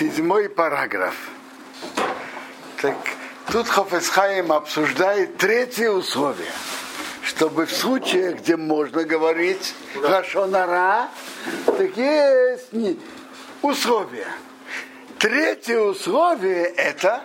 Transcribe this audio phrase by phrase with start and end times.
[0.00, 1.14] седьмой параграф.
[2.80, 2.96] Так
[3.52, 6.50] тут Хофесхайм обсуждает третье условие,
[7.22, 11.10] чтобы в случае, где можно говорить Рашонара,
[11.66, 12.98] так есть не,
[13.60, 14.28] условия.
[15.18, 17.22] Третье условие это,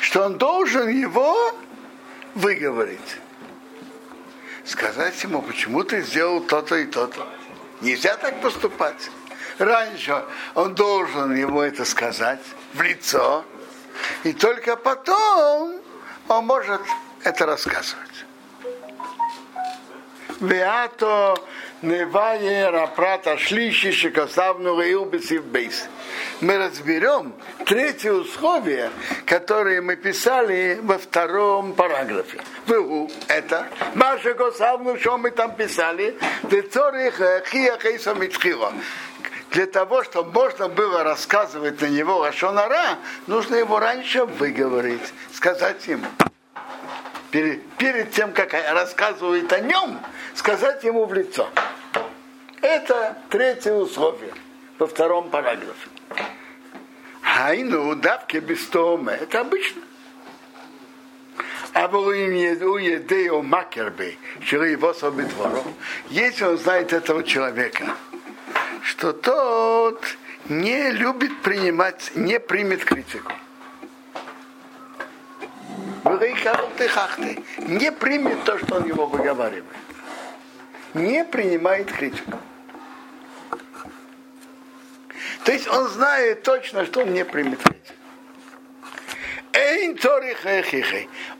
[0.00, 1.52] что он должен его
[2.36, 3.16] выговорить.
[4.64, 7.26] Сказать ему, почему ты сделал то-то и то-то.
[7.80, 9.10] Нельзя так поступать.
[9.58, 12.40] Раньше он должен ему это сказать
[12.74, 13.44] в лицо,
[14.22, 15.80] и только потом
[16.28, 16.80] он может
[17.24, 18.24] это рассказывать.
[26.40, 27.32] Мы разберем
[27.66, 28.90] третье условие,
[29.26, 32.40] которое мы писали во втором параграфе.
[33.26, 33.66] Это.
[33.94, 36.16] Маша Госавну, что мы там писали,
[39.50, 46.06] для того, чтобы можно было рассказывать на него Рашонара, нужно его раньше выговорить, сказать ему.
[47.30, 50.00] Перед, перед тем, как рассказывает о нем,
[50.34, 51.48] сказать ему в лицо.
[52.60, 54.32] Это третье условие
[54.78, 55.88] во втором параграфе.
[57.22, 59.12] Хайну давки без тома.
[59.12, 59.82] Это обычно.
[61.74, 64.16] А у едео макербе,
[64.64, 64.92] его
[66.08, 67.94] если он знает этого человека,
[68.88, 70.02] что тот
[70.48, 73.30] не любит принимать, не примет критику.
[77.58, 79.64] Не примет то, что он его выговаривает.
[80.94, 82.38] Не принимает критику.
[85.44, 87.94] То есть он знает точно, что он не примет критику.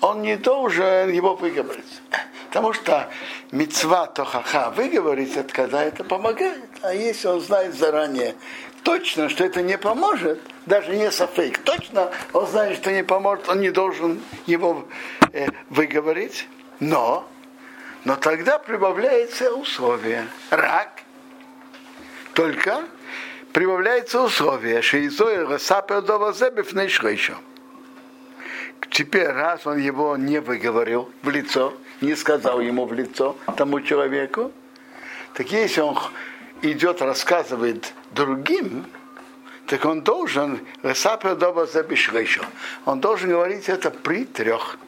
[0.00, 2.00] Он не должен его выговорить.
[2.54, 3.10] Потому что
[3.50, 6.62] мецва тохаха выговорить, это когда это помогает.
[6.82, 8.36] А если он знает заранее
[8.84, 13.58] точно, что это не поможет, даже не софейк, точно он знает, что не поможет, он
[13.58, 14.86] не должен его
[15.32, 16.46] э, выговорить.
[16.78, 17.28] Но,
[18.04, 20.28] но тогда прибавляется условие.
[20.50, 21.02] Рак.
[22.34, 22.84] Только
[23.52, 24.80] прибавляется условие.
[24.80, 27.34] Шейзой расапер довозебев еще.
[28.90, 34.52] Теперь, раз он его не выговорил в лицо, не сказал ему в лицо тому человеку,
[35.34, 35.98] так если он
[36.62, 38.86] идет, рассказывает другим,
[39.66, 40.60] так он должен,
[42.84, 44.78] он должен говорить это при трех.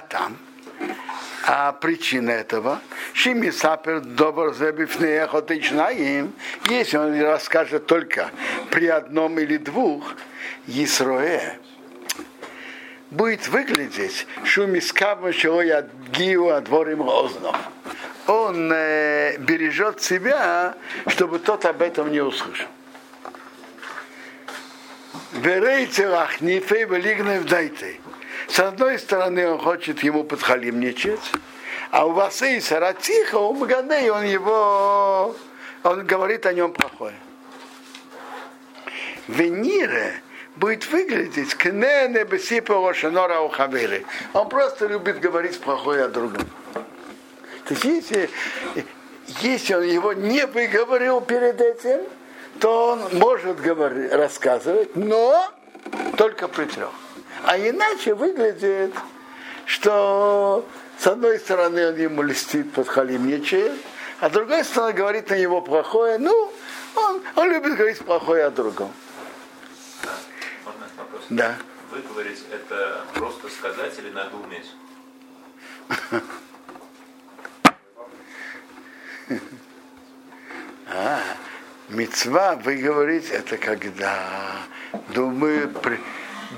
[0.00, 0.36] там.
[1.48, 2.80] А причина этого,
[3.12, 4.52] Шими Сапер добр
[5.90, 6.32] им,
[6.68, 8.30] если он расскажет только
[8.70, 10.14] при одном или двух,
[10.66, 11.58] Исроэ,
[13.16, 15.30] будет выглядеть шумискава
[15.62, 17.52] я гиу адворим розно.
[18.26, 20.74] Он э, бережет себя,
[21.06, 22.68] чтобы тот об этом не услышал.
[25.32, 28.00] Верейцелах нифей велигнев дайте.
[28.48, 31.32] С одной стороны, он хочет ему подхалимничать,
[31.90, 35.36] а у вас и саратиха, у Маганей, он его,
[35.82, 37.14] он говорит о нем плохое.
[39.28, 40.20] Венире,
[40.56, 44.04] будет выглядеть кнене бесипа шанора у хавери.
[44.32, 46.46] Он просто любит говорить плохое о другом.
[47.66, 48.30] То есть если,
[49.40, 52.00] если он его не выговорил перед этим,
[52.60, 55.52] то он может говорить, рассказывать, но
[56.16, 56.90] только при трех.
[57.44, 58.94] А иначе выглядит,
[59.66, 60.64] что
[60.98, 63.72] с одной стороны он ему листит, подхалимничает,
[64.20, 66.18] а с другой стороны говорит на него плохое.
[66.18, 66.50] Ну,
[66.94, 68.90] он, он любит говорить плохое о другом.
[71.30, 71.56] Да.
[71.90, 74.70] Выговорить это просто сказать или надо уметь?
[80.88, 81.20] А,
[81.88, 84.64] мецва выговорить это когда
[85.08, 85.98] думаю, при,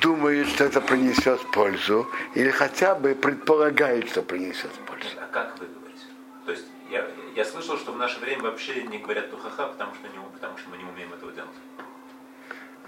[0.00, 5.08] думают, что это принесет пользу, или хотя бы предполагают, что принесет пользу.
[5.20, 6.02] А как выговорить?
[6.44, 10.08] То есть я, я слышал, что в наше время вообще не говорят тухаха, потому что,
[10.08, 11.50] не, потому что мы не умеем этого делать.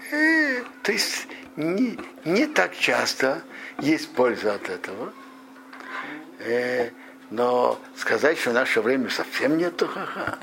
[0.83, 3.43] То есть не, не так часто
[3.79, 5.13] есть польза от этого.
[6.39, 6.89] Э,
[7.29, 10.39] но сказать, что в наше время совсем нет тухаха,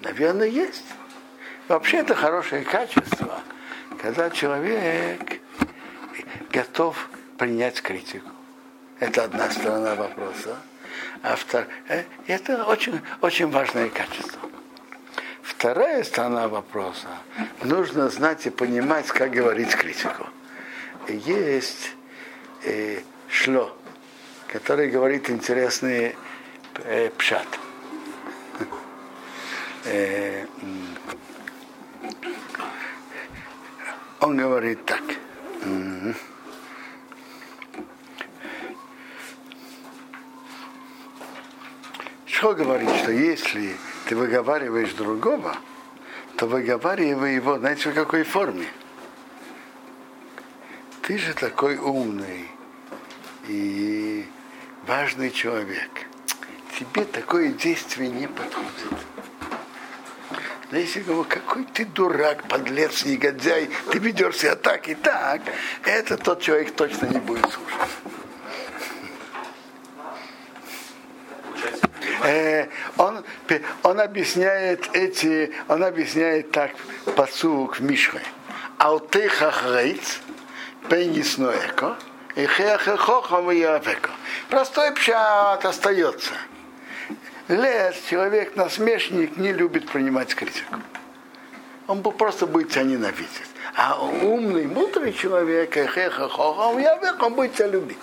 [0.00, 0.84] наверное, есть.
[1.68, 3.40] Вообще это хорошее качество,
[4.00, 5.40] когда человек
[6.50, 7.08] готов
[7.38, 8.28] принять критику.
[8.98, 10.56] Это одна сторона вопроса.
[11.22, 11.66] А втор...
[11.88, 14.51] Э, это очень, очень важное качество.
[15.62, 17.06] Вторая сторона вопроса.
[17.62, 20.26] Нужно знать и понимать, как говорить критику.
[21.06, 21.92] Есть
[22.64, 23.72] э, шло,
[24.48, 26.16] который говорит интересный
[26.82, 27.46] э, пшат.
[29.84, 30.46] э,
[34.18, 35.02] он говорит так.
[42.26, 43.76] Что говорит, что если
[44.12, 45.56] ты выговариваешь другого,
[46.36, 48.66] то выговаривай его, знаете, в какой форме?
[51.00, 52.46] Ты же такой умный
[53.48, 54.26] и
[54.86, 55.88] важный человек.
[56.78, 59.00] Тебе такое действие не подходит.
[60.70, 65.40] Но если говорю, какой ты дурак, подлец, негодяй, ты ведешь себя так и так,
[65.84, 67.88] это тот человек точно не будет слушать.
[72.24, 72.68] Э,
[73.82, 76.72] он, объясняет эти, он объясняет так
[77.16, 78.20] посук в Мишхе.
[78.78, 80.20] Алтеха хрейц,
[80.88, 81.96] пенисноэко,
[82.36, 83.66] и хехехохом и
[84.48, 86.32] Простой пшат остается
[87.48, 90.76] лес, человек, насмешник, не любит принимать критику.
[91.88, 93.50] Он просто будет тебя ненавидеть.
[93.74, 95.76] А умный, мудрый человек,
[97.22, 97.98] он будет тебя любить.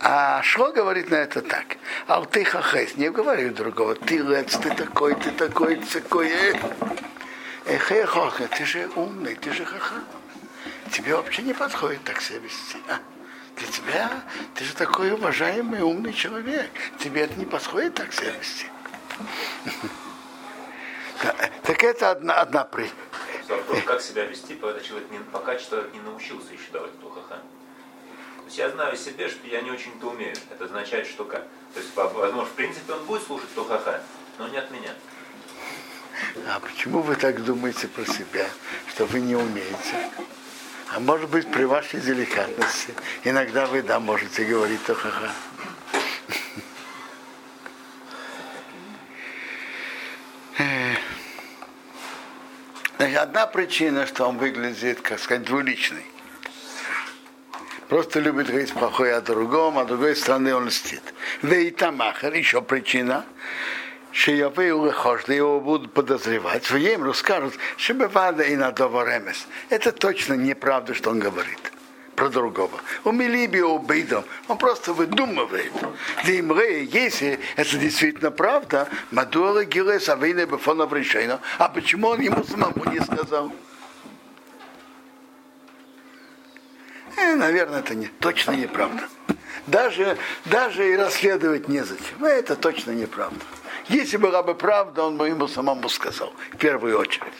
[0.00, 1.76] А что говорит на это так?
[2.06, 6.32] А ты хахес, не говори другого, ты лец, ты такой, ты такой, ты такой.
[7.66, 9.96] Эхехоха, ты же умный, ты же хаха.
[10.92, 12.78] Тебе вообще не подходит так себя вести.
[12.88, 12.98] А?
[13.56, 14.10] Для тебя,
[14.54, 16.70] ты же такой уважаемый, умный человек.
[16.98, 18.66] Тебе это не подходит так себя вести.
[21.62, 22.64] Так это одна, одна
[23.46, 23.80] при.
[23.84, 27.36] Как себя вести, пока человек, не, пока человек не научился еще давать тухаха.
[27.36, 30.34] То есть я знаю себе, что я не очень-то умею.
[30.50, 31.46] Это означает, что как.
[31.74, 34.02] То есть, возможно, в принципе, он будет слушать тухаха,
[34.38, 34.92] но не от меня.
[36.48, 38.46] А почему вы так думаете про себя,
[38.88, 40.10] что вы не умеете?
[40.94, 42.94] А может быть, при вашей деликатности
[43.24, 45.32] иногда вы, да, можете говорить тухаха.
[53.16, 56.04] Одна причина, что он выглядит, как сказать, двуличный.
[57.88, 61.02] Просто любит говорить плохое о другом, а другой стороны он льстит.
[61.42, 63.24] Вейтамахер, еще причина,
[65.18, 67.54] что его будут подозревать, в им расскажут,
[67.94, 69.46] бывает и на.
[69.68, 71.72] Это точно неправда, что он говорит
[72.16, 72.80] про другого.
[73.04, 74.24] У Милиби убийдом.
[74.48, 75.72] Он просто выдумывает.
[76.24, 81.40] Димре, если это действительно правда, Мадура Гиле Савейна Бефонов решено.
[81.58, 83.52] А почему он ему самому не сказал?
[87.16, 89.04] Э, наверное, это не, точно неправда.
[89.66, 92.24] Даже, даже и расследовать незачем.
[92.24, 93.44] Э, это точно неправда.
[93.88, 97.32] Если была бы правда, он бы ему самому сказал, в первую очередь.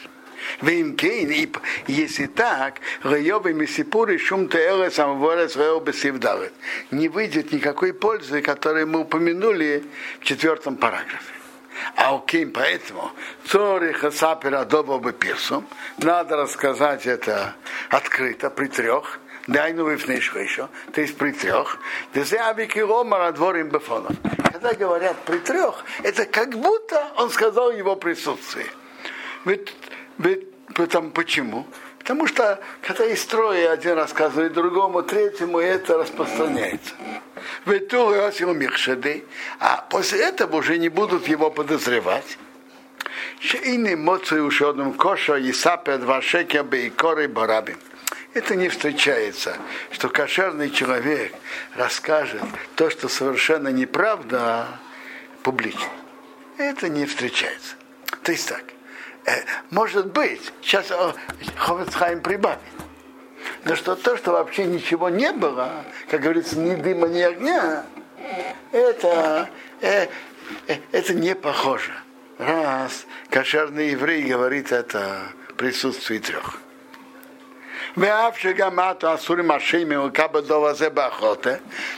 [0.61, 1.49] Вимкейн, и
[1.87, 6.53] если так, Райовый Мессипуры шум Теэра самоворец Рео Бесивдалет.
[6.91, 9.83] Не выйдет никакой пользы, которую мы упомянули
[10.19, 11.33] в четвертом параграфе.
[11.95, 13.11] А окей, поэтому
[13.45, 15.67] Цориха Сапера Доба Пирсум,
[15.99, 17.55] надо рассказать это
[17.89, 21.77] открыто при трех, Дайну вифнейшко еще, то есть при трех.
[22.13, 24.11] Дворим бефонов.
[24.51, 28.67] Когда говорят при трех, это как будто он сказал его присутствие.
[29.45, 29.73] Ведь
[30.73, 31.65] Потому, почему?
[31.99, 36.93] Потому что когда есть трое, один рассказывает другому, третьему, это распространяется.
[39.59, 42.37] А после этого уже не будут его подозревать.
[43.39, 47.77] Шейны моцию ушодным коша и сапят вашекя бейкоры барабим.
[48.33, 49.57] Это не встречается,
[49.91, 51.33] что кошерный человек
[51.75, 52.41] расскажет
[52.75, 54.67] то, что совершенно неправда,
[55.43, 55.89] публично.
[56.57, 57.75] Это не встречается.
[58.23, 58.63] То есть так.
[59.27, 60.91] Э, может быть, сейчас
[61.57, 62.59] Ховецхайм прибавит.
[63.65, 67.85] Но что то, что вообще ничего не было, как говорится, ни дыма, ни огня,
[68.71, 69.49] это,
[69.81, 70.07] э,
[70.67, 71.91] э, это не похоже.
[72.37, 75.23] Раз кошерный еврей говорит это
[75.57, 76.59] присутствии трех.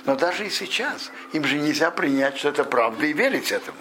[0.06, 3.78] Но даже и сейчас им же нельзя принять, что это правда и верить этому.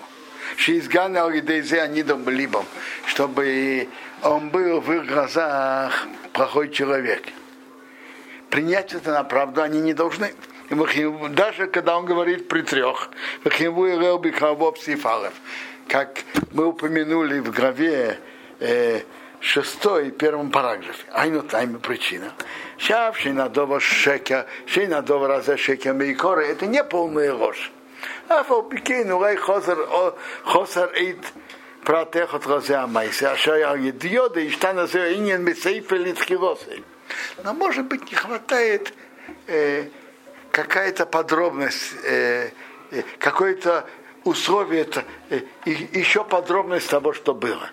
[0.59, 2.67] Шизгана Алидейзе Анидом Либом,
[3.07, 3.89] чтобы
[4.25, 7.23] он был в их глазах плохой человек.
[8.51, 10.35] Принять это на правду они не должны.
[11.31, 13.09] Даже когда он говорит при трех,
[15.89, 18.19] как мы упомянули в главе
[18.59, 19.03] э,
[19.39, 21.05] шестой, первом параграфе.
[21.13, 22.33] Айну тайме причина.
[22.79, 27.71] Шав, шейнадова шекя, шейнадова разе шекя мейкора, это не полная ложь.
[28.29, 31.25] Афалпикейн, улай хосар эйт
[31.83, 36.85] протех от лозя майса, а шая едьода и штана зеинен мисейфелит хилосей.
[37.43, 38.93] Но, может быть, не хватает
[39.47, 39.89] э,
[40.51, 42.51] какая-то подробность, э,
[43.19, 43.89] какое-то
[44.25, 44.87] условие,
[45.93, 47.71] еще подробность того, что было.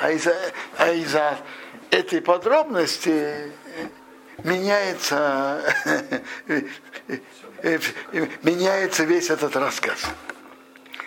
[0.00, 0.34] А из-за
[0.78, 1.14] а из
[1.90, 3.52] этой подробности
[4.42, 5.62] меняется
[8.42, 9.98] меняется весь этот рассказ.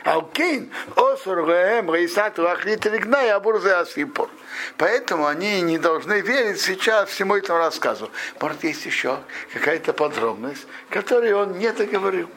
[0.06, 4.30] Алкейн, Осур, Гаэм, Раисату, Ахлит, Ригна и Абурзе Асипур.
[4.78, 8.12] Поэтому они не должны верить сейчас всему этому рассказу.
[8.40, 9.20] Может, есть еще
[9.52, 12.30] какая-то подробность, которую он не договорил.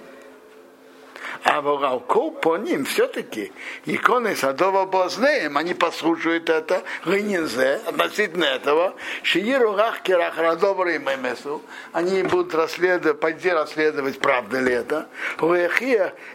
[1.45, 3.53] А Волгалков по ним все-таки
[3.87, 12.55] иконы Садова Бознеем, они послушают это, Гынинзе, относительно этого, Шииру Гахкерах Радобры Мемесу, они будут
[12.55, 15.09] расследовать, пойти расследовать, правда ли это.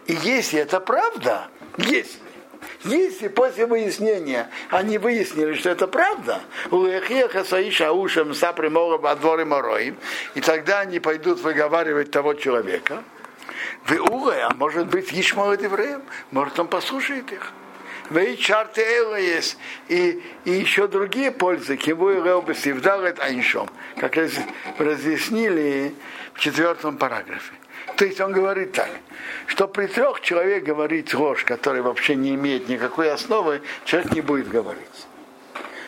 [0.06, 2.24] И если это правда, если
[2.84, 4.48] если после выяснения.
[4.70, 6.40] Они выяснили, что это правда,
[10.34, 13.02] и тогда они пойдут выговаривать того человека,
[13.90, 17.52] угой, а может быть, Ишмал евреем, может, он послушает их.
[18.10, 18.82] Вы чарты
[19.18, 19.56] есть
[19.88, 24.16] и, и еще другие пользы, кего и Реобесивдалет Айншом, как
[24.78, 25.94] разъяснили
[26.34, 27.52] в четвертом параграфе.
[27.96, 28.90] То есть он говорит так,
[29.46, 34.48] что при трех человек говорит ложь, который вообще не имеет никакой основы, человек не будет
[34.48, 35.06] говорить.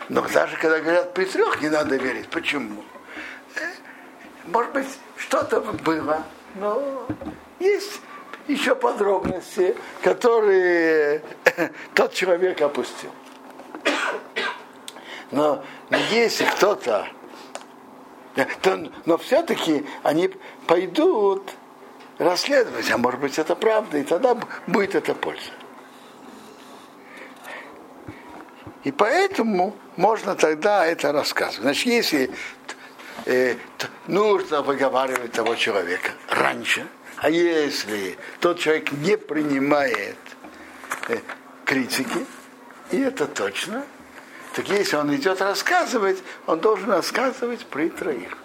[0.08, 2.28] Но даже когда говорят при трех, не надо верить.
[2.28, 2.84] Почему?
[3.56, 3.60] Э,
[4.46, 4.86] может быть,
[5.16, 6.24] что-то было,
[6.58, 7.06] но
[7.58, 8.00] есть
[8.48, 11.22] еще подробности, которые
[11.94, 13.10] тот человек опустил.
[15.30, 15.64] Но
[16.10, 17.08] если кто-то,
[18.62, 20.30] то, но все-таки они
[20.66, 21.50] пойдут
[22.18, 24.36] расследовать, а может быть это правда, и тогда
[24.66, 25.50] будет это польза.
[28.84, 31.62] И поэтому можно тогда это рассказывать.
[31.62, 32.30] Значит, если
[33.24, 33.56] э,
[34.06, 36.12] нужно выговаривать того человека
[36.56, 36.86] раньше,
[37.18, 40.16] а если тот человек не принимает
[41.08, 41.18] э,
[41.64, 42.26] критики,
[42.90, 43.84] и это точно,
[44.54, 48.36] так если он идет рассказывать, он должен рассказывать при троих.